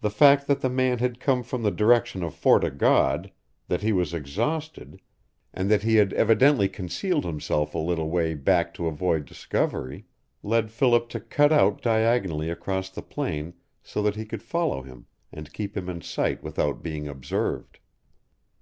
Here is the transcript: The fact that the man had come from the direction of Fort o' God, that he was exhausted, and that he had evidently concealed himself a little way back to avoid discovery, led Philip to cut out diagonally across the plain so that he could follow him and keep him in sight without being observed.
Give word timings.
The 0.00 0.08
fact 0.08 0.46
that 0.46 0.62
the 0.62 0.70
man 0.70 1.00
had 1.00 1.20
come 1.20 1.42
from 1.42 1.62
the 1.62 1.70
direction 1.70 2.22
of 2.22 2.32
Fort 2.32 2.64
o' 2.64 2.70
God, 2.70 3.30
that 3.66 3.82
he 3.82 3.92
was 3.92 4.14
exhausted, 4.14 5.02
and 5.52 5.70
that 5.70 5.82
he 5.82 5.96
had 5.96 6.14
evidently 6.14 6.66
concealed 6.66 7.26
himself 7.26 7.74
a 7.74 7.78
little 7.78 8.08
way 8.08 8.32
back 8.32 8.72
to 8.72 8.86
avoid 8.86 9.26
discovery, 9.26 10.06
led 10.42 10.70
Philip 10.70 11.10
to 11.10 11.20
cut 11.20 11.52
out 11.52 11.82
diagonally 11.82 12.48
across 12.48 12.88
the 12.88 13.02
plain 13.02 13.52
so 13.82 14.00
that 14.00 14.16
he 14.16 14.24
could 14.24 14.42
follow 14.42 14.80
him 14.80 15.04
and 15.30 15.52
keep 15.52 15.76
him 15.76 15.90
in 15.90 16.00
sight 16.00 16.42
without 16.42 16.82
being 16.82 17.06
observed. 17.06 17.80